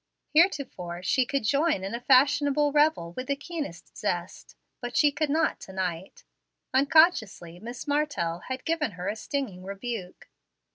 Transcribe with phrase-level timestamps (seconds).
[0.33, 5.29] Heretofore she could join in a fashionable revel with the keenest zest, but she could
[5.29, 6.23] not to night.
[6.73, 10.27] Unconsciously Miss Martell had given her a stinging rebuke.